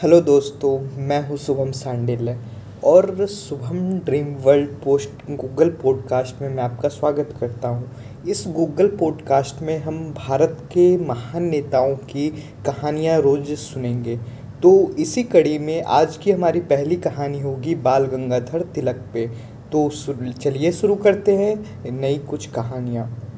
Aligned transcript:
Hello 0.00 0.20
दोस्तों, 0.20 0.78
मैं 0.98 1.28
हूँ 1.28 1.36
शुभम 1.36 1.70
सांडिल्य 1.70 2.36
और 2.84 3.26
Shubham 3.26 3.80
dream 3.98 4.26
world 4.42 4.68
post, 4.84 5.10
Google 5.30 5.70
podcast 5.82 6.40
में 6.42 6.48
मैं 6.48 6.62
आपका 6.62 6.88
स्वागत 6.88 7.34
करता 7.40 7.68
हूँ। 7.68 7.90
इस 8.28 8.44
गूगल 8.48 8.88
पॉडकास्ट 8.96 9.62
में 9.62 9.76
हम 9.78 9.98
भारत 10.14 10.56
के 10.72 10.96
महान 10.98 11.44
नेताओं 11.44 11.94
की 11.96 12.28
कहानियाँ 12.66 13.20
रोज़ 13.20 13.54
सुनेंगे। 13.54 14.16
तो 14.62 14.72
इसी 14.98 15.22
कड़ी 15.22 15.58
में 15.58 15.82
आज 15.82 16.16
की 16.16 16.30
हमारी 16.30 16.60
पहली 16.60 16.96
कहानी 16.96 17.40
होगी 17.40 17.74
बाल 17.74 18.06
गंगाधर 18.06 18.62
तिलक 18.74 19.04
पे। 19.14 19.26
तो 19.72 19.88
चलिए 20.40 20.72
शुरू 20.72 20.94
करते 20.96 21.36
हैं 21.36 21.90
नई 22.00 22.18
कुछ 22.18 22.46
कहानियाँ। 22.46 23.29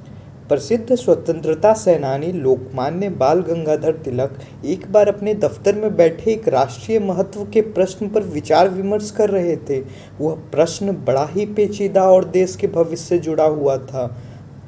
प्रसिद्ध 0.52 0.94
स्वतंत्रता 0.94 1.72
सेनानी 1.72 2.32
लोकमान्य 2.32 3.08
बाल 3.10 3.40
गंगाधर 3.40 3.92
तिलक 3.92 4.32
एक 4.64 4.92
बार 4.92 5.08
अपने 5.08 5.34
दफ्तर 5.34 5.74
में 5.74 5.96
बैठे 5.96 6.30
एक 6.30 6.48
राष्ट्रीय 6.48 6.98
महत्व 6.98 7.44
के 7.44 7.60
प्रश्न 7.60 8.08
पर 8.08 8.22
विचार 8.22 8.68
विमर्श 8.68 9.10
कर 9.10 9.30
रहे 9.30 9.56
थे। 9.56 9.80
वह 10.20 10.34
प्रश्न 10.34 10.92
बड़ा 10.92 11.26
ही 11.26 11.46
पेचीदा 11.46 12.02
और 12.02 12.24
देश 12.24 12.56
के 12.56 12.66
भविष्य 12.66 13.04
से 13.04 13.18
जुड़ा 13.18 13.44
हुआ 13.44 13.76
था। 13.76 14.16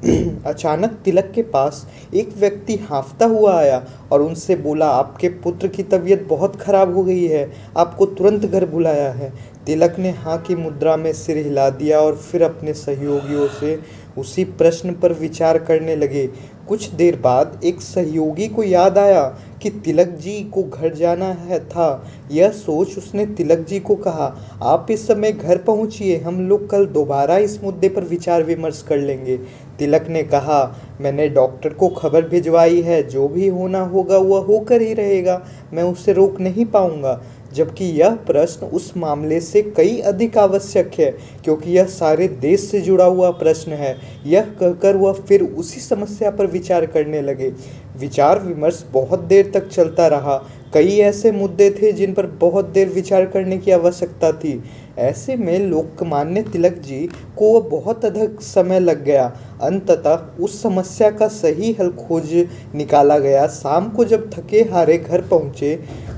अचानक 0.47 0.99
तिलक 1.05 1.33
के 1.35 1.43
पास 1.43 1.87
एक 2.15 2.37
व्यक्ति 2.37 2.77
हाफता 2.77 3.27
हुआ 3.27 3.59
आया 3.59 3.85
और 4.13 4.23
उनसे 4.23 4.57
बोला, 4.57 4.87
आपके 4.87 5.29
पुत्र 5.29 5.69
की 5.69 5.83
तबीयत 5.83 6.27
बहुत 6.29 6.57
खराब 6.57 6.95
हो 6.95 7.05
गई 7.05 7.27
है। 7.27 7.53
आपको 7.77 8.07
तुरंत 8.07 8.47
घर 8.47 8.67
बुलाया 8.67 9.13
है। 9.13 9.33
तिलक 9.67 9.99
ने 9.99 10.11
हाँ 10.11 10.39
की 10.39 10.55
मुद्रा 10.55 10.97
में 10.97 11.13
सिर 11.13 11.37
हिला 11.37 11.69
दिया 11.71 12.01
और 12.01 12.17
फिर 12.17 12.43
अपने 12.43 12.73
सहयोगियों 12.75 13.49
से 13.49 13.79
उसी 14.19 14.45
प्रश्न 14.45 14.93
पर 14.93 15.13
विचार 15.13 15.59
करने 15.59 15.97
लगे। 15.97 16.27
कुछ 16.69 16.89
देर 16.89 17.17
बाद 17.17 17.61
एक 17.65 17.81
सहयोगी 17.81 18.49
को 18.49 18.63
याद 18.63 18.99
आया 18.99 19.23
कि 19.63 19.71
तिलक 19.71 20.09
जी 20.09 20.41
को 20.55 20.63
घर 20.63 20.95
जाना 20.95 21.25
है 21.25 21.59
था। 21.69 22.07
यह 22.31 22.51
सोच 22.51 22.97
उसने 22.99 23.27
तिलक 23.27 23.59
जी 23.59 23.81
को 23.81 23.95
कहा, 23.95 24.37
आप 24.63 24.87
इस 24.91 25.07
समय 25.07 25.33
घर 25.33 25.59
पहुंचिए, 25.59 26.19
हम 26.19 26.49
लोग 26.49 26.71
कल 26.71 26.87
दोबारा 26.87 27.39
इस 27.39 27.63
मुद्दे 27.65 27.89
पर 27.89 28.05
विचार 28.05 28.43
विमर्श 28.43 28.83
कर 28.89 28.99
लेंगे। 28.99 29.37
तिलक 29.79 30.07
ने 30.09 30.23
कहा, 30.23 30.81
मैंने 31.01 31.29
डॉक्टर 31.29 31.73
को 31.73 31.89
खबर 31.89 32.29
भिजवाई 32.29 32.81
है, 32.81 33.03
जो 33.03 33.29
भी 33.29 33.49
होना 33.49 33.81
होगा 33.81 34.19
वह 34.19 34.45
होकर 34.45 34.83
ही 34.83 34.95
रहेगा, 34.95 35.43
मैं 35.73 35.83
उसे 35.83 36.13
रोक 36.13 36.41
नहीं 36.41 36.65
पाऊँगा। 36.65 37.21
जबकि 37.55 37.85
यह 38.01 38.15
प्रश्न 38.27 38.67
उस 38.67 38.93
मामले 38.97 39.41
से 39.41 39.63
कई 39.77 39.99
अधिक 39.99 40.39
आवश्यक 40.39 40.91
है, 40.99 41.11
क्योंकि 41.45 41.71
यह 41.71 41.85
सारे 41.85 42.29
देश 42.29 42.61
से 42.61 42.81
जुड़ा 42.81 43.05
हुआ 43.05 43.31
प्रश्न 43.31 43.73
है। 43.73 43.97
यह 44.27 44.45
कहकर 44.61 44.97
वह 44.97 45.13
फिर 45.29 45.43
उसी 45.43 45.81
समस्या 45.81 46.31
पर 46.31 46.47
विचार 46.47 46.87
करने 46.87 47.21
लगे। 47.21 47.53
विचार 47.99 48.39
विमर्श 48.39 48.85
बहुत 48.93 49.21
देर 49.21 49.51
तक 49.55 49.69
चलता 49.69 50.07
रहा 50.07 50.43
कई 50.75 50.97
ऐसे 51.01 51.33
मुद्दे 51.33 51.71
थे 51.73 51.93
जिन 51.93 52.13
पर 52.15 52.27
बहुत 52.41 52.69
देर 52.69 52.89
विचार 52.89 53.27
करने 53.27 53.59
की 53.59 53.71
आवश्यकता 53.71 54.31
थी। 54.33 54.63
ऐसे 54.99 55.37
में 55.37 55.59
लोकमान्य 55.61 56.43
तिलक 56.43 56.79
जी 56.79 57.01
को 57.39 57.51
वह 57.51 57.69
बहुत 57.71 58.05
अधिक 58.05 58.41
समय 58.41 58.81
लग 58.81 59.05
गया। 59.05 59.25
अंततः 59.63 60.43
उस 60.45 60.63
समस्या 60.63 61.11
का 61.11 61.29
सही 61.29 61.73
हल 61.73 61.91
खोज 61.99 62.35
निकाला 62.75 63.19
गया। 63.19 63.47
शाम 63.49 63.89
को 63.89 64.05
जब 64.05 64.31
थके 64.33 64.61
हारे 64.65 64.99
घर 64.99 65.23
पहुँचे 65.23 65.75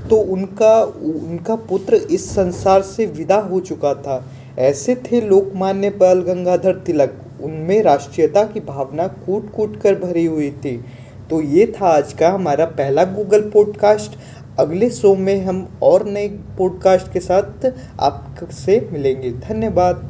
तो 0.09 0.17
उनका 0.17 0.81
उनका 0.81 1.55
पुत्र 1.69 1.95
इस 1.95 2.29
संसार 2.29 2.81
से 2.81 3.05
विदा 3.07 3.39
हो 3.41 3.59
चुका 3.59 3.93
था। 3.95 4.23
ऐसे 4.59 4.95
थे 5.03 5.21
लोकमान्य 5.21 5.89
बाल 5.89 6.21
गंगाधर 6.21 6.75
तिलक। 6.85 7.17
उनमें 7.43 7.81
राष्ट्रीयता 7.83 8.43
की 8.43 8.59
भावना 8.59 9.07
कूट 9.07 9.51
कूट 9.51 9.81
कर 9.81 9.95
भरी 9.95 10.25
हुई 10.25 10.49
थी। 10.51 10.77
तो 11.29 11.41
ये 11.41 11.65
था 11.71 11.87
आज 11.87 12.13
का 12.13 12.29
हमारा 12.29 12.65
पहला 12.67 13.03
गूगल 13.05 13.41
पॉडकास्ट 13.49 14.17
अगले 14.59 14.89
शो 14.89 15.15
में 15.15 15.45
हम 15.45 15.67
और 15.83 16.05
नए 16.05 16.27
पॉडकास्ट 16.57 17.11
के 17.11 17.19
साथ 17.19 17.71
आपसे 17.99 18.89
मिलेंगे। 18.91 19.31
धन्यवाद। 19.31 20.09